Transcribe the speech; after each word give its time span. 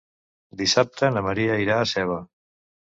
Dissabte 0.61 1.11
na 1.13 1.25
Maria 1.29 1.61
irà 1.67 1.81
a 1.85 1.89
Seva. 1.95 2.21